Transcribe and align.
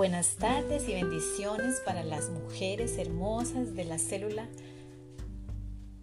Buenas 0.00 0.36
tardes 0.36 0.88
y 0.88 0.94
bendiciones 0.94 1.82
para 1.84 2.02
las 2.02 2.30
mujeres 2.30 2.96
hermosas 2.96 3.74
de 3.74 3.84
la 3.84 3.98
célula 3.98 4.48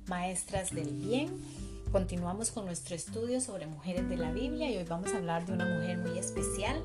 Maestras 0.05 0.69
del 0.69 0.91
Bien. 0.91 1.29
Continuamos 1.91 2.51
con 2.51 2.67
nuestro 2.67 2.93
estudio 2.93 3.41
sobre 3.41 3.65
mujeres 3.65 4.07
de 4.07 4.17
la 4.17 4.31
Biblia 4.31 4.69
y 4.69 4.77
hoy 4.77 4.83
vamos 4.83 5.11
a 5.11 5.17
hablar 5.17 5.47
de 5.47 5.53
una 5.53 5.65
mujer 5.65 5.97
muy 5.97 6.19
especial, 6.19 6.83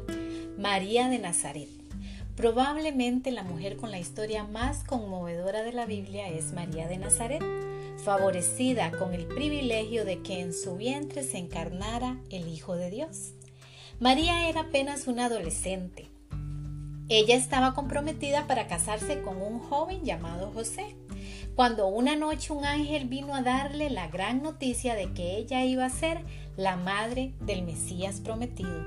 María 0.57 1.11
de 1.11 1.19
Nazaret. 1.19 1.69
Probablemente 2.35 3.31
la 3.31 3.43
mujer 3.43 3.77
con 3.77 3.91
la 3.91 3.99
historia 3.99 4.45
más 4.45 4.83
conmovedora 4.83 5.63
de 5.65 5.75
la 5.75 5.85
Biblia 5.85 6.31
es 6.31 6.55
María 6.55 6.89
de 6.89 6.97
Nazaret, 6.97 7.45
favorecida 8.03 8.91
con 8.91 9.13
el 9.13 9.27
privilegio 9.27 10.07
de 10.07 10.23
que 10.23 10.41
en 10.41 10.55
su 10.55 10.79
vientre 10.79 11.25
se 11.25 11.37
encarnara 11.37 12.17
el 12.31 12.49
Hijo 12.49 12.75
de 12.75 12.89
Dios. 12.89 13.35
María 14.01 14.49
era 14.49 14.63
apenas 14.63 15.09
una 15.09 15.27
adolescente, 15.27 16.12
ella 17.19 17.37
estaba 17.37 17.75
comprometida 17.75 18.47
para 18.47 18.67
casarse 18.67 19.21
con 19.21 19.41
un 19.43 19.59
joven 19.59 20.03
llamado 20.03 20.51
José, 20.53 20.97
cuando 21.55 21.87
una 21.87 22.17
noche 22.17 22.53
un 22.53 22.65
ángel 22.65 23.07
vino 23.07 23.35
a 23.35 23.43
darle 23.43 23.91
la 23.91 24.09
gran 24.09 24.43
noticia 24.43 24.95
de 24.95 25.13
que 25.13 25.37
ella 25.37 25.65
iba 25.65 25.85
a 25.85 25.91
ser 25.91 26.25
la 26.57 26.77
madre 26.77 27.35
del 27.41 27.65
Mesías 27.65 28.21
prometido. 28.21 28.85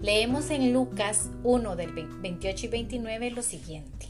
Leemos 0.00 0.50
en 0.50 0.72
Lucas 0.72 1.30
1 1.44 1.76
del 1.76 1.92
28 1.92 2.66
y 2.66 2.68
29 2.68 3.30
lo 3.30 3.42
siguiente. 3.42 4.06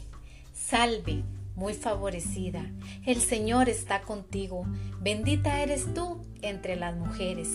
Salve, 0.51 1.23
muy 1.55 1.75
favorecida, 1.75 2.65
el 3.05 3.21
Señor 3.21 3.69
está 3.69 4.01
contigo, 4.01 4.65
bendita 4.99 5.61
eres 5.61 5.93
tú 5.93 6.25
entre 6.41 6.75
las 6.75 6.95
mujeres 6.95 7.49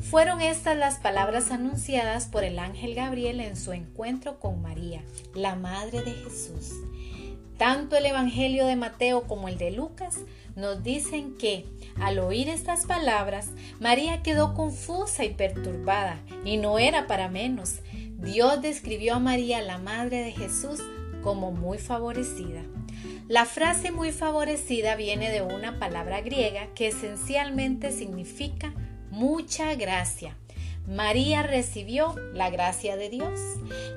fueron 0.00 0.40
estas 0.40 0.76
las 0.76 0.96
palabras 0.96 1.50
anunciadas 1.50 2.26
por 2.26 2.44
el 2.44 2.58
ángel 2.58 2.94
Gabriel 2.94 3.40
en 3.40 3.56
su 3.56 3.72
encuentro 3.72 4.38
con 4.40 4.60
María, 4.62 5.02
la 5.34 5.54
Madre 5.54 6.02
de 6.02 6.12
Jesús. 6.12 6.72
Tanto 7.56 7.96
el 7.96 8.06
Evangelio 8.06 8.66
de 8.66 8.74
Mateo 8.74 9.22
como 9.22 9.48
el 9.48 9.58
de 9.58 9.70
Lucas 9.70 10.18
nos 10.56 10.82
dicen 10.82 11.36
que, 11.36 11.64
al 12.00 12.18
oír 12.18 12.48
estas 12.48 12.86
palabras, 12.86 13.50
María 13.80 14.22
quedó 14.22 14.54
confusa 14.54 15.24
y 15.24 15.30
perturbada, 15.30 16.20
y 16.44 16.56
no 16.56 16.78
era 16.78 17.06
para 17.06 17.28
menos. 17.28 17.76
Dios 18.18 18.60
describió 18.60 19.14
a 19.14 19.20
María, 19.20 19.62
la 19.62 19.78
Madre 19.78 20.22
de 20.22 20.32
Jesús, 20.32 20.80
como 21.22 21.52
muy 21.52 21.78
favorecida. 21.78 22.62
La 23.28 23.46
frase 23.46 23.90
muy 23.90 24.12
favorecida 24.12 24.96
viene 24.96 25.30
de 25.30 25.42
una 25.42 25.78
palabra 25.78 26.20
griega 26.20 26.68
que 26.74 26.88
esencialmente 26.88 27.92
significa 27.92 28.74
mucha 29.14 29.74
gracia. 29.76 30.36
María 30.86 31.42
recibió 31.42 32.14
la 32.34 32.50
gracia 32.50 32.96
de 32.96 33.08
Dios. 33.08 33.40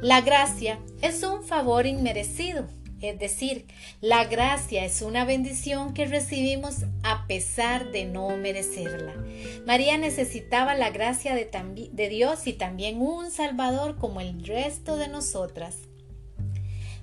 La 0.02 0.22
gracia 0.22 0.80
es 1.02 1.24
un 1.24 1.44
favor 1.44 1.86
inmerecido, 1.86 2.68
es 3.02 3.20
decir, 3.20 3.66
la 4.00 4.26
gracia 4.26 4.86
es 4.86 5.02
una 5.02 5.26
bendición 5.26 5.94
que 5.94 6.06
recibimos 6.06 6.86
a 7.04 7.28
pesar 7.28 7.92
de 7.92 8.06
no 8.06 8.38
merecerla. 8.38 9.14
María 9.66 9.98
necesitaba 9.98 10.76
la 10.76 10.92
gracia 10.92 11.36
de, 11.36 12.10
Dios 12.10 12.48
y 12.48 12.54
también 12.54 13.02
un 13.02 13.32
Salvador 13.32 13.98
como 13.98 14.22
el 14.22 14.46
resto 14.46 14.98
de 14.98 15.10
nosotras. 15.10 15.78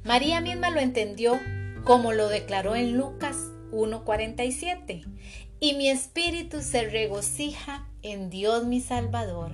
María 0.05 0.41
misma 0.41 0.71
lo 0.71 0.81
entendió 0.81 1.39
como 1.85 2.13
lo 2.13 2.29
declaró 2.29 2.75
en 2.75 2.97
Lucas 2.97 3.37
1.47 3.71 5.05
y 5.61 5.75
mi 5.75 5.89
espíritu 5.89 6.61
se 6.61 6.89
regocija 6.89 7.89
en 8.03 8.31
Dios 8.31 8.65
mi 8.65 8.81
Salvador. 8.81 9.53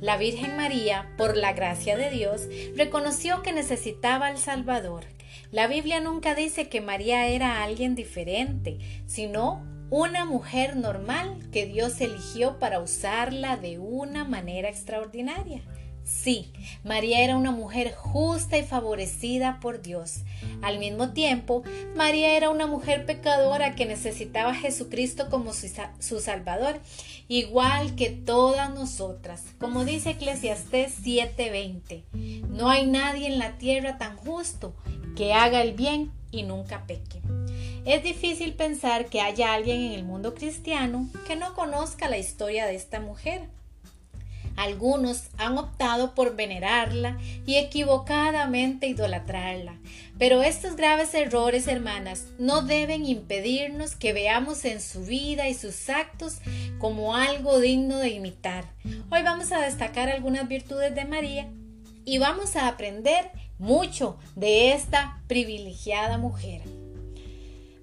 La 0.00 0.16
Virgen 0.16 0.56
María, 0.56 1.12
por 1.16 1.36
la 1.36 1.52
gracia 1.52 1.96
de 1.96 2.10
Dios, 2.10 2.42
reconoció 2.76 3.42
que 3.42 3.52
necesitaba 3.52 4.26
al 4.26 4.38
Salvador. 4.38 5.04
La 5.50 5.66
Biblia 5.66 6.00
nunca 6.00 6.34
dice 6.34 6.68
que 6.68 6.80
María 6.80 7.28
era 7.28 7.62
alguien 7.62 7.94
diferente, 7.94 8.78
sino 9.06 9.64
una 9.90 10.24
mujer 10.24 10.76
normal 10.76 11.38
que 11.52 11.66
Dios 11.66 12.00
eligió 12.00 12.58
para 12.58 12.80
usarla 12.80 13.56
de 13.56 13.78
una 13.78 14.24
manera 14.24 14.68
extraordinaria. 14.68 15.62
Sí, 16.04 16.52
María 16.84 17.24
era 17.24 17.36
una 17.36 17.50
mujer 17.50 17.94
justa 17.94 18.58
y 18.58 18.62
favorecida 18.62 19.58
por 19.60 19.80
Dios. 19.80 20.18
Al 20.60 20.78
mismo 20.78 21.10
tiempo, 21.10 21.62
María 21.96 22.36
era 22.36 22.50
una 22.50 22.66
mujer 22.66 23.06
pecadora 23.06 23.74
que 23.74 23.86
necesitaba 23.86 24.50
a 24.50 24.54
Jesucristo 24.54 25.30
como 25.30 25.52
su, 25.54 26.20
Salvador, 26.20 26.78
igual 27.28 27.94
que 27.94 28.10
todas 28.10 28.72
nosotras. 28.74 29.44
Como 29.58 29.86
dice 29.86 30.10
Eclesiastés 30.10 30.94
7:20, 31.02 32.04
no 32.50 32.68
hay 32.68 32.86
nadie 32.86 33.28
en 33.28 33.38
la 33.38 33.56
tierra 33.56 33.96
tan 33.96 34.16
justo 34.18 34.74
que 35.16 35.32
haga 35.32 35.62
el 35.62 35.72
bien 35.72 36.12
y 36.30 36.42
nunca 36.42 36.86
peque. 36.86 37.22
Es 37.86 38.02
difícil 38.02 38.54
pensar 38.54 39.06
que 39.06 39.22
haya 39.22 39.54
alguien 39.54 39.80
en 39.80 39.92
el 39.92 40.04
mundo 40.04 40.34
cristiano 40.34 41.08
que 41.26 41.36
no 41.36 41.54
conozca 41.54 42.08
la 42.08 42.18
historia 42.18 42.66
de 42.66 42.74
esta 42.74 43.00
mujer. 43.00 43.48
Algunos 44.56 45.24
han 45.36 45.58
optado 45.58 46.14
por 46.14 46.36
venerarla 46.36 47.18
y 47.44 47.56
equivocadamente 47.56 48.86
idolatrarla. 48.86 49.78
Pero 50.18 50.42
estos 50.42 50.76
graves 50.76 51.12
errores, 51.14 51.66
hermanas, 51.66 52.26
no 52.38 52.62
deben 52.62 53.04
impedirnos 53.04 53.96
que 53.96 54.12
veamos 54.12 54.64
en 54.64 54.80
su 54.80 55.04
vida 55.04 55.48
y 55.48 55.54
sus 55.54 55.88
actos 55.88 56.38
como 56.78 57.16
algo 57.16 57.58
digno 57.58 57.98
de 57.98 58.10
imitar. 58.10 58.64
Hoy 59.10 59.22
vamos 59.22 59.50
a 59.50 59.60
destacar 59.60 60.08
algunas 60.08 60.46
virtudes 60.48 60.94
de 60.94 61.04
María 61.04 61.48
y 62.04 62.18
vamos 62.18 62.54
a 62.54 62.68
aprender 62.68 63.30
mucho 63.58 64.18
de 64.36 64.72
esta 64.72 65.22
privilegiada 65.26 66.18
mujer. 66.18 66.62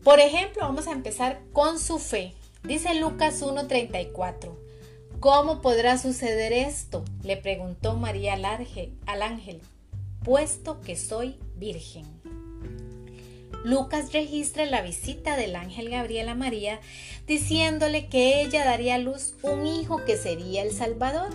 Por 0.04 0.20
ejemplo, 0.20 0.64
vamos 0.64 0.88
a 0.88 0.94
empezar 0.94 1.42
con 1.54 1.80
su 1.80 2.00
fe. 2.00 2.34
Dice 2.64 2.96
Lucas 2.96 3.42
1.34. 3.42 4.71
¿Cómo 5.22 5.62
podrá 5.62 6.00
suceder 6.00 6.52
esto? 6.52 7.06
le 7.22 7.38
preguntó 7.38 7.96
María 7.96 8.34
al 8.34 9.22
ángel, 9.22 9.62
puesto 10.24 10.82
que 10.82 10.96
soy 10.96 11.36
virgen. 11.58 12.08
Lucas 13.64 14.14
registra 14.14 14.66
la 14.66 14.82
visita 14.82 15.38
del 15.38 15.56
ángel 15.56 15.92
Gabriel 15.92 16.28
a 16.28 16.34
María 16.34 16.80
diciéndole 17.28 18.08
que 18.08 18.42
ella 18.42 18.66
daría 18.66 18.96
a 18.96 18.98
luz 18.98 19.36
un 19.44 19.68
hijo 19.68 20.04
que 20.06 20.18
sería 20.18 20.64
el 20.64 20.72
Salvador. 20.72 21.30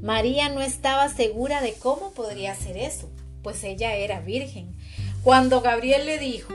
María 0.00 0.48
no 0.48 0.60
estaba 0.60 1.08
segura 1.08 1.60
de 1.60 1.72
cómo 1.72 2.12
podría 2.12 2.54
ser 2.54 2.76
eso, 2.76 3.10
pues 3.42 3.64
ella 3.64 3.96
era 3.96 4.20
virgen. 4.20 4.76
Cuando 5.24 5.60
Gabriel 5.60 6.06
le 6.06 6.20
dijo 6.20 6.54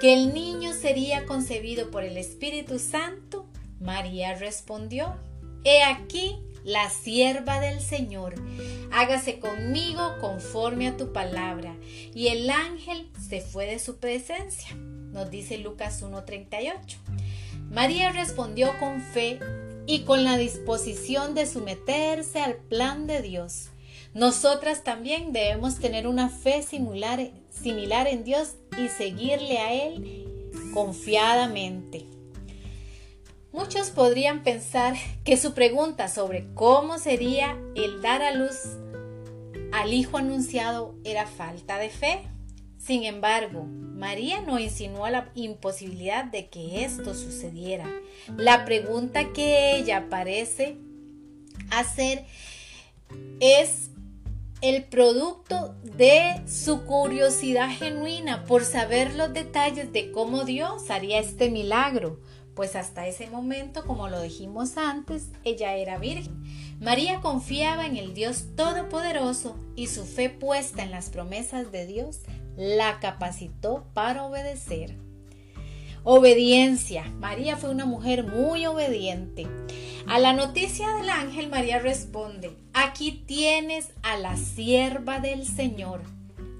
que 0.00 0.12
el 0.12 0.32
niño 0.32 0.72
sería 0.72 1.26
concebido 1.26 1.90
por 1.90 2.04
el 2.04 2.16
Espíritu 2.16 2.78
Santo, 2.78 3.44
María 3.80 4.36
respondió, 4.36 5.16
He 5.68 5.82
aquí 5.82 6.38
la 6.62 6.88
sierva 6.90 7.58
del 7.58 7.80
Señor, 7.80 8.36
hágase 8.92 9.40
conmigo 9.40 10.14
conforme 10.20 10.86
a 10.86 10.96
tu 10.96 11.12
palabra. 11.12 11.74
Y 12.14 12.28
el 12.28 12.48
ángel 12.50 13.10
se 13.28 13.40
fue 13.40 13.66
de 13.66 13.80
su 13.80 13.96
presencia, 13.96 14.76
nos 14.76 15.28
dice 15.28 15.58
Lucas 15.58 16.04
1.38. 16.04 16.98
María 17.68 18.12
respondió 18.12 18.78
con 18.78 19.00
fe 19.00 19.40
y 19.88 20.02
con 20.02 20.22
la 20.22 20.36
disposición 20.36 21.34
de 21.34 21.46
someterse 21.46 22.38
al 22.38 22.54
plan 22.54 23.08
de 23.08 23.22
Dios. 23.22 23.70
Nosotras 24.14 24.84
también 24.84 25.32
debemos 25.32 25.80
tener 25.80 26.06
una 26.06 26.28
fe 26.28 26.62
similar, 26.62 27.32
similar 27.50 28.06
en 28.06 28.22
Dios 28.22 28.54
y 28.78 28.86
seguirle 28.86 29.58
a 29.58 29.72
Él 29.72 30.28
confiadamente. 30.72 32.15
Muchos 33.56 33.88
podrían 33.88 34.42
pensar 34.42 34.96
que 35.24 35.38
su 35.38 35.54
pregunta 35.54 36.08
sobre 36.08 36.44
cómo 36.52 36.98
sería 36.98 37.56
el 37.74 38.02
dar 38.02 38.20
a 38.20 38.34
luz 38.34 38.54
al 39.72 39.94
hijo 39.94 40.18
anunciado 40.18 40.94
era 41.04 41.26
falta 41.26 41.78
de 41.78 41.88
fe. 41.88 42.20
Sin 42.76 43.04
embargo, 43.04 43.64
María 43.64 44.42
no 44.42 44.58
insinuó 44.58 45.08
la 45.08 45.30
imposibilidad 45.34 46.26
de 46.26 46.50
que 46.50 46.84
esto 46.84 47.14
sucediera. 47.14 47.86
La 48.36 48.66
pregunta 48.66 49.32
que 49.32 49.76
ella 49.78 50.10
parece 50.10 50.76
hacer 51.70 52.26
es 53.40 53.88
el 54.60 54.84
producto 54.84 55.74
de 55.82 56.42
su 56.46 56.82
curiosidad 56.84 57.70
genuina 57.70 58.44
por 58.44 58.64
saber 58.64 59.14
los 59.14 59.32
detalles 59.32 59.94
de 59.94 60.12
cómo 60.12 60.44
Dios 60.44 60.90
haría 60.90 61.20
este 61.20 61.48
milagro 61.48 62.20
pues 62.56 62.74
hasta 62.74 63.06
ese 63.06 63.30
momento, 63.30 63.84
como 63.86 64.08
lo 64.08 64.20
dijimos 64.20 64.76
antes, 64.76 65.28
ella 65.44 65.76
era 65.76 65.98
virgen. 65.98 66.42
María 66.80 67.20
confiaba 67.20 67.86
en 67.86 67.96
el 67.96 68.14
Dios 68.14 68.46
Todopoderoso 68.56 69.56
y 69.76 69.86
su 69.86 70.04
fe 70.04 70.28
puesta 70.28 70.82
en 70.82 70.90
las 70.90 71.10
promesas 71.10 71.70
de 71.70 71.86
Dios 71.86 72.22
la 72.56 72.98
capacitó 72.98 73.86
para 73.94 74.24
obedecer. 74.24 74.96
Obediencia. 76.02 77.04
María 77.20 77.56
fue 77.56 77.70
una 77.70 77.86
mujer 77.86 78.24
muy 78.24 78.66
obediente. 78.66 79.46
A 80.08 80.18
la 80.18 80.32
noticia 80.32 80.88
del 80.96 81.10
ángel, 81.10 81.48
María 81.48 81.78
responde, 81.78 82.56
aquí 82.72 83.24
tienes 83.26 83.92
a 84.02 84.16
la 84.16 84.36
sierva 84.36 85.20
del 85.20 85.46
Señor 85.46 86.00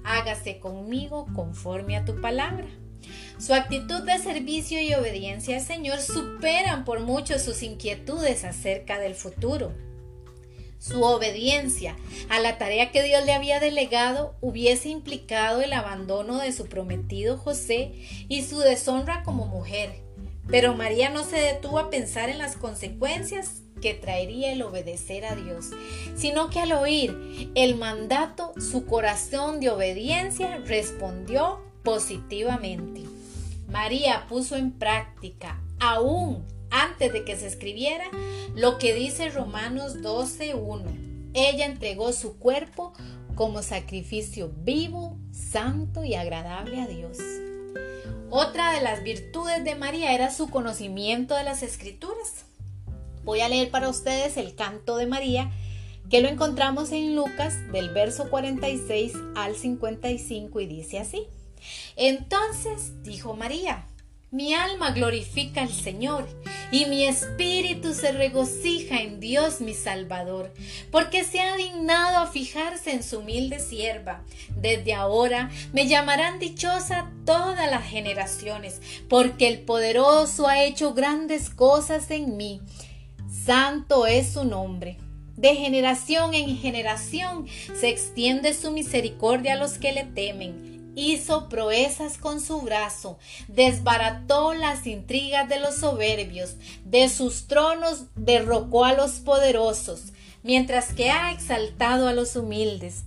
hágase 0.07 0.59
conmigo 0.59 1.27
conforme 1.35 1.97
a 1.97 2.05
tu 2.05 2.19
palabra. 2.21 2.67
Su 3.39 3.53
actitud 3.53 4.01
de 4.01 4.17
servicio 4.17 4.81
y 4.81 4.95
obediencia 4.95 5.57
al 5.57 5.63
Señor 5.63 6.01
superan 6.01 6.85
por 6.85 7.01
mucho 7.01 7.37
sus 7.37 7.61
inquietudes 7.61 8.43
acerca 8.43 8.97
del 8.97 9.13
futuro. 9.13 9.73
Su 10.79 11.03
obediencia 11.03 11.95
a 12.29 12.39
la 12.39 12.57
tarea 12.57 12.91
que 12.91 13.03
Dios 13.03 13.25
le 13.25 13.33
había 13.33 13.59
delegado 13.59 14.35
hubiese 14.41 14.89
implicado 14.89 15.61
el 15.61 15.73
abandono 15.73 16.37
de 16.37 16.51
su 16.51 16.65
prometido 16.65 17.37
José 17.37 17.91
y 18.27 18.41
su 18.41 18.59
deshonra 18.59 19.21
como 19.23 19.45
mujer. 19.45 20.01
Pero 20.47 20.75
María 20.75 21.09
no 21.09 21.23
se 21.23 21.37
detuvo 21.37 21.77
a 21.77 21.89
pensar 21.91 22.29
en 22.29 22.39
las 22.39 22.55
consecuencias 22.55 23.61
que 23.81 23.93
traería 23.93 24.51
el 24.51 24.63
obedecer 24.63 25.25
a 25.25 25.35
Dios, 25.35 25.67
sino 26.15 26.49
que 26.49 26.61
al 26.61 26.71
oír 26.71 27.51
el 27.53 27.75
mandato, 27.75 28.53
su 28.57 28.85
corazón 28.85 29.59
de 29.59 29.69
obediencia 29.69 30.57
respondió 30.65 31.59
positivamente. 31.83 33.16
María 33.67 34.25
puso 34.27 34.55
en 34.55 34.71
práctica, 34.71 35.61
aún 35.79 36.45
antes 36.69 37.13
de 37.13 37.23
que 37.23 37.35
se 37.35 37.47
escribiera, 37.47 38.05
lo 38.55 38.77
que 38.77 38.93
dice 38.93 39.29
Romanos 39.29 39.97
12.1. 39.97 41.31
Ella 41.33 41.65
entregó 41.65 42.13
su 42.13 42.37
cuerpo 42.37 42.93
como 43.35 43.61
sacrificio 43.61 44.51
vivo, 44.63 45.17
santo 45.31 46.03
y 46.03 46.15
agradable 46.15 46.81
a 46.81 46.87
Dios. 46.87 47.17
Otra 48.29 48.73
de 48.73 48.81
las 48.81 49.03
virtudes 49.03 49.63
de 49.63 49.75
María 49.75 50.13
era 50.13 50.33
su 50.33 50.49
conocimiento 50.49 51.35
de 51.35 51.43
las 51.43 51.63
escrituras. 51.63 52.45
Voy 53.23 53.41
a 53.41 53.49
leer 53.49 53.69
para 53.69 53.89
ustedes 53.89 54.37
el 54.37 54.55
canto 54.55 54.97
de 54.97 55.05
María, 55.05 55.51
que 56.09 56.21
lo 56.21 56.29
encontramos 56.29 56.91
en 56.91 57.15
Lucas 57.15 57.55
del 57.71 57.89
verso 57.89 58.29
46 58.29 59.13
al 59.35 59.55
55 59.55 60.59
y 60.61 60.65
dice 60.65 60.99
así. 60.99 61.27
Entonces 61.95 63.03
dijo 63.03 63.35
María, 63.35 63.85
mi 64.29 64.53
alma 64.53 64.91
glorifica 64.91 65.61
al 65.61 65.71
Señor 65.71 66.27
y 66.69 66.85
mi 66.85 67.05
espíritu 67.05 67.93
se 67.93 68.11
regocija 68.11 68.99
en 68.99 69.21
Dios 69.21 69.61
mi 69.61 69.73
Salvador, 69.73 70.53
porque 70.91 71.23
se 71.23 71.39
ha 71.39 71.55
dignado 71.55 72.17
a 72.17 72.27
fijarse 72.27 72.91
en 72.91 73.03
su 73.03 73.19
humilde 73.19 73.59
sierva. 73.59 74.25
Desde 74.57 74.93
ahora 74.93 75.49
me 75.71 75.87
llamarán 75.87 76.39
dichosa 76.39 77.09
todas 77.25 77.71
las 77.71 77.85
generaciones, 77.85 78.81
porque 79.07 79.47
el 79.47 79.59
poderoso 79.59 80.47
ha 80.47 80.61
hecho 80.61 80.93
grandes 80.93 81.49
cosas 81.49 82.11
en 82.11 82.35
mí. 82.35 82.59
Santo 83.45 84.07
es 84.07 84.33
su 84.33 84.43
nombre. 84.43 84.97
De 85.37 85.55
generación 85.55 86.33
en 86.33 86.57
generación 86.57 87.47
se 87.79 87.87
extiende 87.87 88.53
su 88.53 88.71
misericordia 88.71 89.53
a 89.53 89.57
los 89.57 89.77
que 89.77 89.93
le 89.93 90.03
temen 90.03 90.76
hizo 90.97 91.47
proezas 91.47 92.17
con 92.17 92.41
su 92.41 92.61
brazo, 92.61 93.19
desbarató 93.47 94.55
las 94.55 94.87
intrigas 94.87 95.47
de 95.47 95.59
los 95.59 95.75
soberbios, 95.75 96.55
de 96.85 97.07
sus 97.07 97.47
tronos 97.47 98.05
derrocó 98.15 98.83
a 98.83 98.93
los 98.93 99.19
poderosos, 99.19 100.11
mientras 100.41 100.93
que 100.93 101.11
ha 101.11 101.31
exaltado 101.31 102.07
a 102.07 102.13
los 102.13 102.35
humildes. 102.35 103.03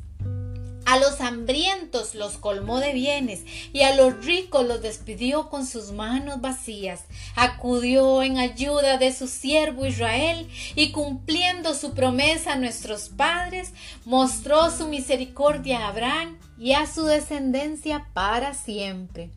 A 0.87 0.99
los 0.99 1.21
hambrientos 1.21 2.15
los 2.15 2.37
colmó 2.37 2.81
de 2.81 2.93
bienes 2.93 3.43
y 3.73 3.83
a 3.83 3.95
los 3.95 4.25
ricos 4.25 4.67
los 4.67 4.83
despidió 4.83 5.49
con 5.49 5.67
sus 5.67 5.93
manos 5.93 6.41
vacías. 6.41 7.05
Acudió 7.37 8.23
en 8.23 8.39
ayuda 8.39 8.99
de 8.99 9.13
su 9.13 9.29
siervo 9.29 9.87
Israel 9.87 10.49
y 10.75 10.91
cumpliendo 10.91 11.75
su 11.75 11.93
promesa 11.93 12.55
a 12.55 12.57
nuestros 12.57 13.09
padres, 13.09 13.73
mostró 14.05 14.71
su 14.71 14.89
misericordia 14.89 15.81
a 15.81 15.89
Abraham 15.89 16.39
y 16.61 16.75
a 16.75 16.87
su 16.87 17.05
descendencia 17.05 18.07
para 18.13 18.53
siempre. 18.53 19.31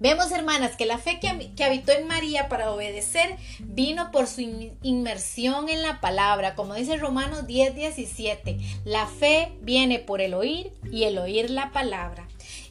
Vemos, 0.00 0.32
hermanas, 0.32 0.74
que 0.74 0.84
la 0.84 0.98
fe 0.98 1.20
que, 1.20 1.62
habitó 1.62 1.92
en 1.92 2.08
María 2.08 2.48
para 2.48 2.72
obedecer 2.72 3.36
vino 3.60 4.10
por 4.10 4.26
su 4.26 4.40
inmersión 4.82 5.68
en 5.68 5.80
la 5.80 6.00
palabra, 6.00 6.56
como 6.56 6.74
dice 6.74 6.96
Romanos 6.96 7.46
10, 7.46 7.76
17. 7.76 8.58
La 8.84 9.06
fe 9.06 9.52
viene 9.60 10.00
por 10.00 10.20
el 10.20 10.34
oír 10.34 10.72
y 10.90 11.04
el 11.04 11.18
oír 11.18 11.50
la 11.50 11.70
palabra. 11.70 12.26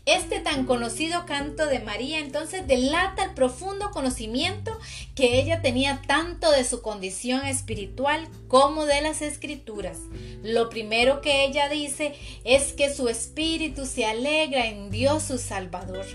Este 0.07 0.39
tan 0.39 0.65
conocido 0.65 1.27
canto 1.27 1.68
de 1.68 1.77
María 1.77 2.18
entonces 2.18 2.65
delata 2.65 3.24
el 3.24 3.33
profundo 3.36 3.92
conocimiento 3.92 4.75
que 5.13 5.39
ella 5.39 5.62
tenía 5.62 6.01
tanto 6.07 6.50
de 6.50 6.63
su 6.63 6.81
condición 6.81 7.45
espiritual 7.45 8.27
como 8.48 8.88
de 8.88 9.01
las 9.01 9.21
escrituras. 9.21 10.00
Lo 10.42 10.69
primero 10.69 11.21
que 11.21 11.45
ella 11.45 11.69
dice 11.69 12.15
es 12.44 12.74
que 12.74 12.92
su 12.92 13.09
espíritu 13.09 13.86
se 13.86 14.06
alegra 14.06 14.65
en 14.65 14.89
Dios 14.89 15.21
su 15.21 15.38
Salvador, 15.38 16.07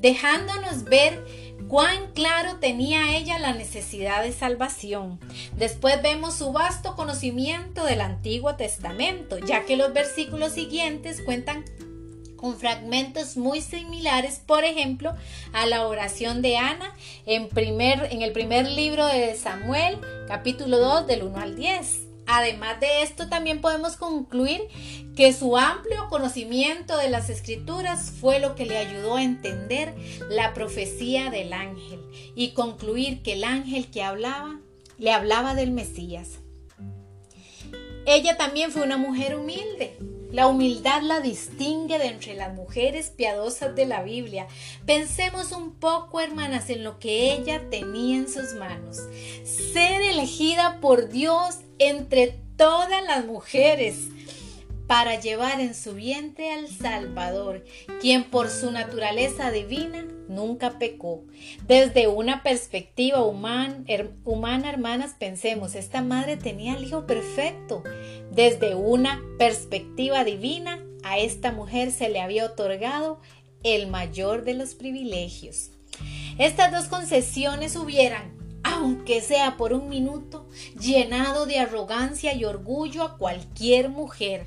dejándonos 0.00 0.84
ver 0.84 1.24
cuán 1.66 2.12
claro 2.12 2.56
tenía 2.56 3.16
ella 3.16 3.38
la 3.38 3.54
necesidad 3.54 4.22
de 4.22 4.32
salvación. 4.32 5.18
Después 5.56 6.02
vemos 6.02 6.34
su 6.34 6.52
vasto 6.52 6.94
conocimiento 6.94 7.86
del 7.86 8.02
Antiguo 8.02 8.56
Testamento, 8.56 9.38
ya 9.38 9.64
que 9.64 9.78
los 9.78 9.94
versículos 9.94 10.52
siguientes 10.52 11.22
cuentan 11.22 11.64
con 12.40 12.56
fragmentos 12.56 13.36
muy 13.36 13.60
similares, 13.60 14.40
por 14.46 14.64
ejemplo, 14.64 15.14
a 15.52 15.66
la 15.66 15.86
oración 15.86 16.40
de 16.40 16.56
Ana 16.56 16.94
en, 17.26 17.48
primer, 17.48 18.08
en 18.10 18.22
el 18.22 18.32
primer 18.32 18.66
libro 18.66 19.06
de 19.06 19.34
Samuel, 19.34 19.98
capítulo 20.26 20.78
2, 20.78 21.06
del 21.06 21.24
1 21.24 21.38
al 21.38 21.56
10. 21.56 22.00
Además 22.26 22.80
de 22.80 23.02
esto, 23.02 23.28
también 23.28 23.60
podemos 23.60 23.96
concluir 23.96 24.62
que 25.16 25.34
su 25.34 25.58
amplio 25.58 26.08
conocimiento 26.08 26.96
de 26.96 27.10
las 27.10 27.28
escrituras 27.28 28.10
fue 28.20 28.38
lo 28.38 28.54
que 28.54 28.64
le 28.64 28.78
ayudó 28.78 29.16
a 29.16 29.22
entender 29.22 29.94
la 30.30 30.54
profecía 30.54 31.28
del 31.28 31.52
ángel 31.52 32.00
y 32.34 32.52
concluir 32.52 33.22
que 33.22 33.34
el 33.34 33.44
ángel 33.44 33.90
que 33.90 34.02
hablaba 34.02 34.60
le 34.96 35.12
hablaba 35.12 35.54
del 35.54 35.72
Mesías. 35.72 36.38
Ella 38.06 38.36
también 38.38 38.70
fue 38.70 38.82
una 38.82 38.96
mujer 38.96 39.36
humilde, 39.36 39.98
la 40.32 40.46
humildad 40.46 41.02
la 41.02 41.20
distingue 41.20 41.98
de 41.98 42.06
entre 42.06 42.34
las 42.34 42.54
mujeres 42.54 43.10
piadosas 43.10 43.74
de 43.74 43.86
la 43.86 44.02
Biblia. 44.02 44.46
Pensemos 44.86 45.52
un 45.52 45.72
poco, 45.74 46.20
hermanas, 46.20 46.70
en 46.70 46.84
lo 46.84 46.98
que 46.98 47.32
ella 47.32 47.62
tenía 47.70 48.16
en 48.16 48.28
sus 48.28 48.54
manos. 48.54 48.98
Ser 49.44 50.02
elegida 50.02 50.78
por 50.80 51.08
Dios 51.08 51.58
entre 51.78 52.38
todas 52.56 53.02
las 53.04 53.24
mujeres 53.24 54.08
para 54.90 55.20
llevar 55.20 55.60
en 55.60 55.72
su 55.72 55.94
vientre 55.94 56.52
al 56.52 56.66
Salvador, 56.66 57.64
quien 58.00 58.24
por 58.24 58.50
su 58.50 58.72
naturaleza 58.72 59.52
divina 59.52 60.04
nunca 60.28 60.80
pecó. 60.80 61.22
Desde 61.68 62.08
una 62.08 62.42
perspectiva 62.42 63.22
humana, 63.22 63.84
humana, 64.24 64.68
hermanas, 64.68 65.14
pensemos, 65.16 65.76
esta 65.76 66.02
madre 66.02 66.36
tenía 66.36 66.74
el 66.74 66.82
hijo 66.82 67.06
perfecto. 67.06 67.84
Desde 68.40 68.74
una 68.74 69.22
perspectiva 69.38 70.24
divina, 70.24 70.82
a 71.04 71.18
esta 71.18 71.52
mujer 71.52 71.92
se 71.92 72.08
le 72.08 72.22
había 72.22 72.46
otorgado 72.46 73.20
el 73.64 73.86
mayor 73.88 74.44
de 74.44 74.54
los 74.54 74.74
privilegios. 74.74 75.72
Estas 76.38 76.72
dos 76.72 76.86
concesiones 76.86 77.76
hubieran, 77.76 78.32
aunque 78.62 79.20
sea 79.20 79.58
por 79.58 79.74
un 79.74 79.90
minuto, 79.90 80.48
llenado 80.80 81.44
de 81.44 81.58
arrogancia 81.58 82.32
y 82.32 82.46
orgullo 82.46 83.02
a 83.02 83.18
cualquier 83.18 83.90
mujer 83.90 84.46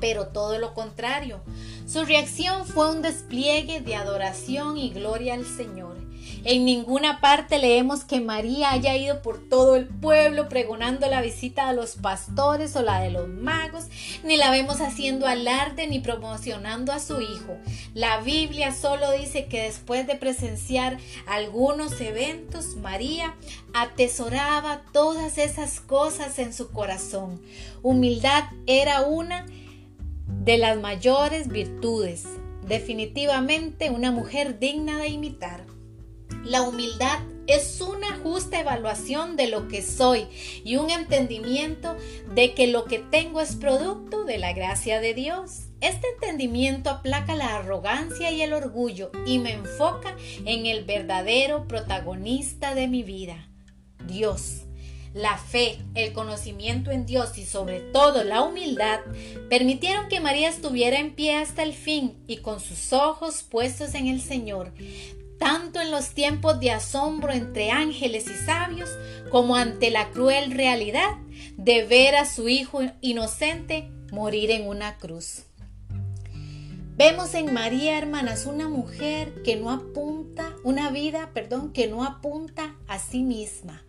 pero 0.00 0.28
todo 0.28 0.60
lo 0.60 0.74
contrario. 0.74 1.42
Su 1.84 2.04
reacción 2.04 2.66
fue 2.66 2.88
un 2.88 3.02
despliegue 3.02 3.80
de 3.80 3.96
adoración 3.96 4.78
y 4.78 4.90
gloria 4.90 5.34
al 5.34 5.44
Señor. 5.44 5.96
En 6.44 6.64
ninguna 6.64 7.20
parte 7.20 7.58
leemos 7.58 8.04
que 8.04 8.20
María 8.20 8.70
haya 8.72 8.96
ido 8.96 9.22
por 9.22 9.48
todo 9.48 9.76
el 9.76 9.86
pueblo 9.86 10.48
pregonando 10.48 11.08
la 11.08 11.20
visita 11.20 11.68
de 11.68 11.74
los 11.76 11.96
pastores 11.96 12.76
o 12.76 12.82
la 12.82 13.00
de 13.00 13.10
los 13.10 13.28
magos, 13.28 13.86
ni 14.24 14.36
la 14.36 14.50
vemos 14.50 14.80
haciendo 14.80 15.26
alarde 15.26 15.86
ni 15.86 16.00
promocionando 16.00 16.92
a 16.92 17.00
su 17.00 17.20
hijo. 17.20 17.56
La 17.94 18.20
Biblia 18.20 18.74
solo 18.74 19.12
dice 19.12 19.46
que 19.46 19.62
después 19.62 20.06
de 20.06 20.16
presenciar 20.16 20.98
algunos 21.26 22.00
eventos, 22.00 22.76
María 22.76 23.34
atesoraba 23.74 24.82
todas 24.92 25.38
esas 25.38 25.80
cosas 25.80 26.38
en 26.38 26.52
su 26.52 26.70
corazón. 26.70 27.40
Humildad 27.82 28.44
era 28.66 29.02
una 29.02 29.46
de 30.26 30.58
las 30.58 30.78
mayores 30.78 31.48
virtudes. 31.48 32.24
Definitivamente 32.66 33.90
una 33.90 34.10
mujer 34.10 34.58
digna 34.58 34.98
de 34.98 35.08
imitar. 35.08 35.77
La 36.44 36.62
humildad 36.62 37.20
es 37.46 37.80
una 37.80 38.18
justa 38.18 38.60
evaluación 38.60 39.36
de 39.36 39.48
lo 39.48 39.68
que 39.68 39.82
soy 39.82 40.26
y 40.64 40.76
un 40.76 40.90
entendimiento 40.90 41.96
de 42.34 42.52
que 42.52 42.66
lo 42.66 42.84
que 42.84 42.98
tengo 42.98 43.40
es 43.40 43.56
producto 43.56 44.24
de 44.24 44.36
la 44.38 44.52
gracia 44.52 45.00
de 45.00 45.14
Dios. 45.14 45.68
Este 45.80 46.08
entendimiento 46.14 46.90
aplaca 46.90 47.34
la 47.34 47.56
arrogancia 47.56 48.30
y 48.30 48.42
el 48.42 48.52
orgullo 48.52 49.10
y 49.24 49.38
me 49.38 49.52
enfoca 49.52 50.14
en 50.44 50.66
el 50.66 50.84
verdadero 50.84 51.66
protagonista 51.66 52.74
de 52.74 52.86
mi 52.86 53.02
vida, 53.02 53.48
Dios. 54.06 54.62
la 55.14 55.38
fe, 55.38 55.78
el 55.94 56.12
conocimiento 56.12 56.90
en 56.90 57.06
Dios 57.06 57.38
y 57.38 57.44
sobre 57.44 57.80
todo 57.80 58.24
la 58.24 58.42
humildad 58.42 59.00
permitieron 59.48 60.08
que 60.08 60.20
María 60.20 60.48
estuviera 60.48 60.98
en 60.98 61.14
pie 61.14 61.36
hasta 61.36 61.62
el 61.62 61.72
fin 61.72 62.22
y 62.26 62.38
con 62.38 62.60
sus 62.60 62.92
ojos 62.92 63.42
puestos 63.42 63.94
en 63.94 64.06
el 64.06 64.20
Señor, 64.20 64.72
tanto 65.38 65.80
en 65.80 65.90
los 65.90 66.10
tiempos 66.10 66.60
de 66.60 66.70
asombro 66.70 67.32
entre 67.32 67.70
ángeles 67.70 68.26
y 68.28 68.44
sabios 68.44 68.90
como 69.30 69.56
ante 69.56 69.90
la 69.90 70.10
cruel 70.10 70.50
realidad 70.50 71.16
de 71.56 71.84
ver 71.84 72.16
a 72.16 72.26
su 72.26 72.48
hijo 72.48 72.80
inocente 73.00 73.90
morir 74.12 74.50
en 74.50 74.66
una 74.66 74.96
cruz. 74.98 75.44
Vemos 76.96 77.34
en 77.34 77.54
María, 77.54 77.96
hermanas, 77.96 78.46
una 78.46 78.68
mujer 78.68 79.42
que 79.44 79.54
no 79.54 79.70
apunta, 79.70 80.56
una 80.64 80.90
vida, 80.90 81.30
perdón, 81.32 81.72
que 81.72 81.86
no 81.86 82.02
apunta 82.02 82.74
a 82.88 82.98
sí 82.98 83.22
misma. 83.22 83.84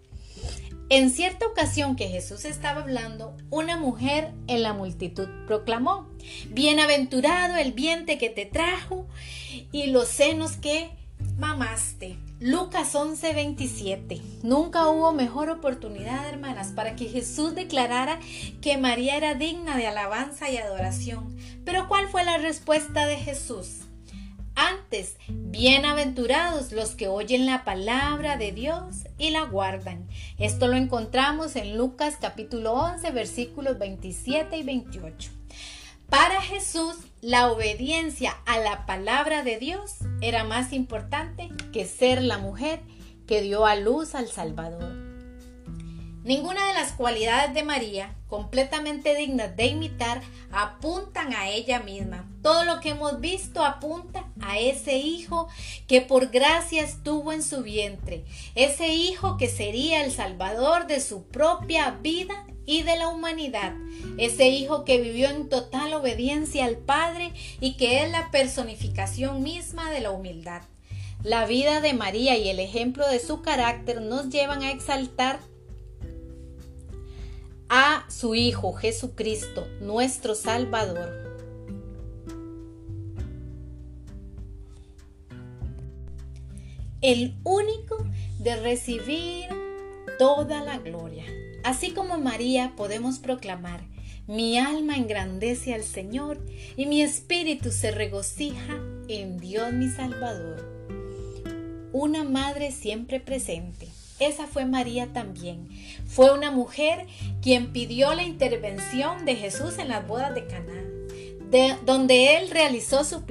En 0.91 1.09
cierta 1.09 1.47
ocasión 1.47 1.95
que 1.95 2.07
Jesús 2.07 2.45
estaba 2.45 2.81
hablando, 2.81 3.35
una 3.49 3.77
mujer 3.77 4.31
en 4.47 4.61
la 4.61 4.73
multitud 4.73 5.27
proclamó, 5.47 6.07
Bienaventurado 6.49 7.57
el 7.57 7.73
vientre 7.73 8.19
que 8.19 8.29
te 8.29 8.45
trajo 8.45 9.07
y 9.71 9.87
los 9.87 10.07
senos 10.07 10.53
que 10.53 10.91
mamaste. 11.39 12.17
Lucas 12.39 12.93
11:27. 12.93 14.21
Nunca 14.43 14.87
hubo 14.87 15.13
mejor 15.13 15.49
oportunidad, 15.49 16.27
hermanas, 16.27 16.73
para 16.75 16.95
que 16.95 17.05
Jesús 17.05 17.55
declarara 17.55 18.19
que 18.61 18.77
María 18.77 19.15
era 19.15 19.35
digna 19.35 19.77
de 19.77 19.87
alabanza 19.87 20.49
y 20.49 20.57
adoración. 20.57 21.35
Pero 21.65 21.87
¿cuál 21.87 22.07
fue 22.09 22.23
la 22.23 22.37
respuesta 22.37 23.05
de 23.05 23.17
Jesús? 23.17 23.85
Antes, 24.55 25.15
bienaventurados 25.29 26.73
los 26.73 26.91
que 26.91 27.07
oyen 27.07 27.45
la 27.45 27.63
palabra 27.63 28.35
de 28.35 28.51
Dios 28.51 29.05
y 29.17 29.29
la 29.29 29.43
guardan. 29.43 30.05
Esto 30.37 30.67
lo 30.67 30.75
encontramos 30.75 31.55
en 31.55 31.77
Lucas 31.77 32.17
capítulo 32.19 32.73
11 32.73 33.11
versículos 33.11 33.79
27 33.79 34.57
y 34.57 34.63
28. 34.63 35.31
Para 36.09 36.41
Jesús, 36.41 36.95
la 37.21 37.51
obediencia 37.51 38.35
a 38.47 38.57
la 38.57 38.87
palabra 38.87 39.43
de 39.43 39.59
Dios 39.59 39.97
era 40.21 40.43
más 40.43 40.73
importante 40.73 41.49
que 41.71 41.85
ser 41.85 42.23
la 42.23 42.39
mujer 42.39 42.81
que 43.27 43.41
dio 43.41 43.67
a 43.67 43.75
luz 43.75 44.15
al 44.15 44.27
Salvador. 44.27 44.91
Ninguna 46.23 46.67
de 46.67 46.73
las 46.73 46.93
cualidades 46.93 47.53
de 47.53 47.61
María, 47.61 48.15
completamente 48.27 49.15
dignas 49.15 49.55
de 49.55 49.67
imitar, 49.67 50.21
apuntan 50.51 51.33
a 51.33 51.47
ella 51.49 51.79
misma. 51.79 52.27
Todo 52.41 52.65
lo 52.65 52.79
que 52.79 52.89
hemos 52.89 53.21
visto 53.21 53.63
apunta 53.63 54.25
a 54.41 54.57
ese 54.57 54.97
hijo 54.97 55.47
que 55.87 56.01
por 56.01 56.29
gracia 56.29 56.81
estuvo 56.81 57.31
en 57.31 57.43
su 57.43 57.61
vientre, 57.61 58.25
ese 58.55 58.87
hijo 58.87 59.37
que 59.37 59.47
sería 59.47 60.03
el 60.03 60.11
salvador 60.11 60.87
de 60.87 61.01
su 61.01 61.27
propia 61.27 61.91
vida 61.91 62.45
y 62.69 62.83
de 62.83 62.97
la 62.97 63.07
humanidad. 63.07 63.73
Ese 64.19 64.49
hijo 64.49 64.85
que 64.85 65.01
vivió 65.01 65.27
en 65.27 65.49
total 65.49 65.91
obediencia 65.95 66.65
al 66.65 66.77
Padre 66.77 67.33
y 67.59 67.77
que 67.77 68.03
es 68.03 68.11
la 68.11 68.29
personificación 68.29 69.41
misma 69.41 69.89
de 69.89 70.01
la 70.01 70.11
humildad. 70.11 70.61
La 71.23 71.47
vida 71.47 71.81
de 71.81 71.93
María 71.93 72.37
y 72.37 72.47
el 72.47 72.59
ejemplo 72.59 73.07
de 73.07 73.19
su 73.19 73.41
carácter 73.41 74.01
nos 74.01 74.29
llevan 74.29 74.61
a 74.61 74.71
exaltar 74.71 75.39
a 77.69 78.05
su 78.07 78.35
Hijo 78.35 78.73
Jesucristo, 78.73 79.67
nuestro 79.81 80.35
Salvador. 80.35 81.09
El 87.01 87.35
único 87.43 87.97
de 88.37 88.57
recibir 88.57 89.47
toda 90.19 90.63
la 90.63 90.77
gloria. 90.77 91.25
Así 91.63 91.91
como 91.91 92.17
María 92.17 92.73
podemos 92.75 93.19
proclamar, 93.19 93.81
mi 94.27 94.57
alma 94.57 94.95
engrandece 94.95 95.73
al 95.73 95.83
Señor 95.83 96.39
y 96.77 96.85
mi 96.85 97.01
espíritu 97.01 97.71
se 97.71 97.91
regocija 97.91 98.79
en 99.07 99.39
Dios 99.39 99.73
mi 99.73 99.89
Salvador. 99.89 100.63
Una 101.91 102.23
madre 102.23 102.71
siempre 102.71 103.19
presente. 103.19 103.87
Esa 104.19 104.47
fue 104.47 104.65
María 104.65 105.11
también. 105.13 105.67
Fue 106.05 106.33
una 106.33 106.51
mujer 106.51 107.07
quien 107.41 107.73
pidió 107.73 108.13
la 108.13 108.23
intervención 108.23 109.25
de 109.25 109.35
Jesús 109.35 109.79
en 109.79 109.87
las 109.87 110.07
bodas 110.07 110.35
de 110.35 110.45
Caná, 110.45 110.83
de, 111.49 111.75
donde 111.85 112.37
él 112.37 112.51
realizó 112.51 113.03
su 113.03 113.23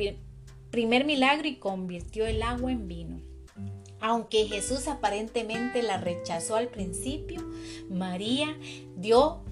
primer 0.70 1.04
milagro 1.04 1.46
y 1.46 1.56
convirtió 1.56 2.26
el 2.26 2.42
agua 2.42 2.72
en 2.72 2.88
vino. 2.88 3.27
Aunque 4.00 4.46
Jesús 4.46 4.88
aparentemente 4.88 5.82
la 5.82 5.98
rechazó 5.98 6.56
al 6.56 6.68
principio, 6.68 7.40
María 7.90 8.56
dio 8.96 9.42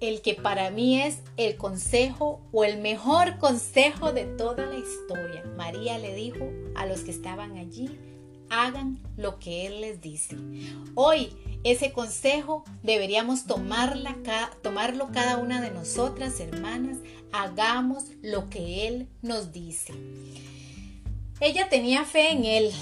el 0.00 0.20
que 0.20 0.34
para 0.34 0.70
mí 0.70 1.00
es 1.00 1.20
el 1.36 1.56
consejo 1.56 2.40
o 2.52 2.64
el 2.64 2.78
mejor 2.78 3.38
consejo 3.38 4.12
de 4.12 4.24
toda 4.24 4.66
la 4.66 4.76
historia. 4.76 5.42
María 5.56 5.98
le 5.98 6.14
dijo 6.14 6.50
a 6.74 6.84
los 6.84 7.00
que 7.00 7.10
estaban 7.10 7.56
allí, 7.56 7.98
hagan 8.50 9.00
lo 9.16 9.38
que 9.38 9.66
Él 9.66 9.80
les 9.80 10.00
dice. 10.00 10.36
Hoy 10.94 11.30
ese 11.64 11.92
consejo 11.92 12.64
deberíamos 12.82 13.46
tomarlo 13.46 15.08
cada 15.12 15.38
una 15.38 15.60
de 15.60 15.70
nosotras, 15.70 16.38
hermanas. 16.40 16.98
Hagamos 17.32 18.04
lo 18.22 18.48
que 18.50 18.86
Él 18.86 19.08
nos 19.22 19.52
dice. 19.52 19.92
Ella 21.40 21.68
tenía 21.68 22.04
fe 22.04 22.32
en 22.32 22.44
Él, 22.44 22.72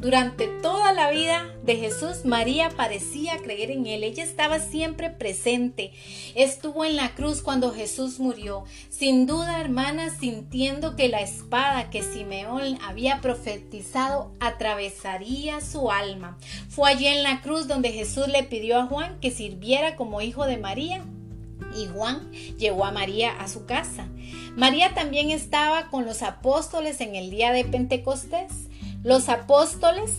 durante 0.00 0.48
toda 0.62 0.94
la 0.94 1.10
vida 1.10 1.46
de 1.62 1.76
Jesús, 1.76 2.24
María 2.24 2.70
parecía 2.70 3.36
creer 3.36 3.70
en 3.70 3.86
Él. 3.86 4.02
Ella 4.02 4.24
estaba 4.24 4.58
siempre 4.58 5.10
presente. 5.10 5.92
Estuvo 6.34 6.86
en 6.86 6.96
la 6.96 7.14
cruz 7.14 7.42
cuando 7.42 7.74
Jesús 7.74 8.18
murió. 8.18 8.64
Sin 8.88 9.26
duda, 9.26 9.60
hermana, 9.60 10.08
sintiendo 10.08 10.96
que 10.96 11.08
la 11.08 11.20
espada 11.20 11.90
que 11.90 12.02
Simeón 12.02 12.78
había 12.82 13.20
profetizado 13.20 14.32
atravesaría 14.40 15.60
su 15.60 15.90
alma. 15.90 16.38
Fue 16.70 16.90
allí 16.90 17.06
en 17.06 17.22
la 17.22 17.42
cruz 17.42 17.68
donde 17.68 17.92
Jesús 17.92 18.26
le 18.28 18.42
pidió 18.42 18.78
a 18.78 18.86
Juan 18.86 19.18
que 19.20 19.30
sirviera 19.30 19.96
como 19.96 20.22
hijo 20.22 20.46
de 20.46 20.56
María. 20.56 21.04
Y 21.76 21.86
Juan 21.88 22.32
llevó 22.58 22.86
a 22.86 22.90
María 22.90 23.32
a 23.38 23.48
su 23.48 23.66
casa. 23.66 24.08
María 24.56 24.94
también 24.94 25.30
estaba 25.30 25.90
con 25.90 26.06
los 26.06 26.22
apóstoles 26.22 27.02
en 27.02 27.16
el 27.16 27.30
día 27.30 27.52
de 27.52 27.66
Pentecostés. 27.66 28.69
Los 29.02 29.28
apóstoles 29.28 30.18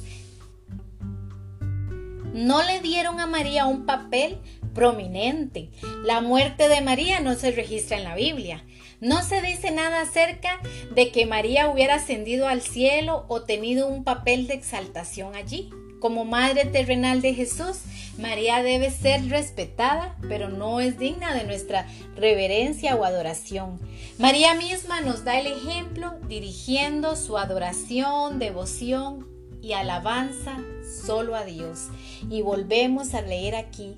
no 2.33 2.63
le 2.63 2.79
dieron 2.81 3.19
a 3.19 3.27
María 3.27 3.65
un 3.65 3.85
papel 3.85 4.39
prominente. 4.73 5.69
La 6.03 6.21
muerte 6.21 6.69
de 6.69 6.81
María 6.81 7.19
no 7.19 7.35
se 7.35 7.51
registra 7.51 7.97
en 7.97 8.03
la 8.03 8.15
Biblia. 8.15 8.63
No 9.00 9.23
se 9.23 9.41
dice 9.41 9.71
nada 9.71 10.01
acerca 10.01 10.59
de 10.95 11.11
que 11.11 11.25
María 11.25 11.69
hubiera 11.69 11.95
ascendido 11.95 12.47
al 12.47 12.61
cielo 12.61 13.25
o 13.27 13.43
tenido 13.43 13.88
un 13.88 14.03
papel 14.03 14.47
de 14.47 14.53
exaltación 14.53 15.35
allí. 15.35 15.69
Como 16.01 16.25
madre 16.25 16.65
terrenal 16.65 17.22
de 17.22 17.36
Jesús, 17.36 17.77
María 18.17 18.63
debe 18.63 18.89
ser 18.89 19.29
respetada, 19.29 20.17
pero 20.27 20.50
no 20.50 20.79
es 20.79 20.98
digna 20.98 21.36
de 21.36 21.43
nuestra 21.43 21.86
reverencia 22.15 22.96
o 22.96 23.05
adoración. 23.05 23.79
María 24.17 24.55
misma 24.55 25.01
nos 25.01 25.24
da 25.24 25.39
el 25.39 25.46
ejemplo 25.46 26.15
dirigiendo 26.27 27.15
su 27.15 27.38
adoración, 27.38 28.39
devoción 28.39 29.27
y 29.62 29.74
alabanza 29.74 30.58
solo 31.05 31.36
a 31.36 31.46
Dios. 31.46 31.89
Y 32.31 32.41
volvemos 32.41 33.13
a 33.13 33.22
leer 33.22 33.53
aquí. 33.53 33.96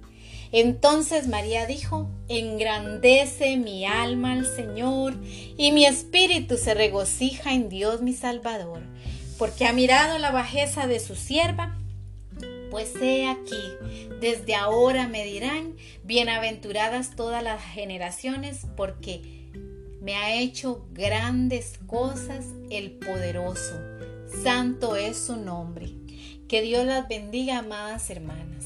Entonces 0.52 1.30
María 1.30 1.68
dijo, 1.68 2.10
engrandece 2.28 3.56
mi 3.56 3.86
alma 3.86 4.34
al 4.34 4.46
Señor 4.46 5.16
y 5.56 5.72
mi 5.72 5.86
espíritu 5.86 6.58
se 6.58 6.74
regocija 6.74 7.54
en 7.54 7.70
Dios 7.70 8.02
mi 8.02 8.12
Salvador, 8.12 8.82
porque 9.38 9.66
ha 9.66 9.72
mirado 9.72 10.20
la 10.20 10.32
bajeza 10.32 10.86
de 10.86 11.00
su 11.00 11.16
sierva 11.16 11.78
pues 12.74 12.96
he 13.00 13.28
aquí, 13.28 13.62
desde 14.20 14.56
ahora 14.56 15.08
me 15.08 15.24
dirán, 15.26 15.76
bienaventuradas 16.04 17.16
todas 17.16 17.44
las 17.44 17.64
generaciones, 17.64 18.66
porque 18.76 19.22
me 20.02 20.16
ha 20.16 20.34
hecho 20.34 20.84
grandes 20.92 21.78
cosas 21.86 22.48
el 22.72 22.94
poderoso. 22.94 23.80
Santo 24.44 24.96
es 24.96 25.18
su 25.18 25.36
nombre. 25.36 25.92
Que 26.48 26.64
Dios 26.64 26.84
las 26.88 27.08
bendiga, 27.08 27.60
amadas 27.60 28.10
hermanas. 28.10 28.66